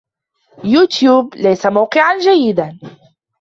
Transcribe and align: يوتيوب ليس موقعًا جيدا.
يوتيوب 0.63 1.35
ليس 1.35 1.65
موقعًا 1.65 2.17
جيدا. 2.17 2.79